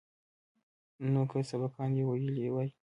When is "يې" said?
1.97-2.03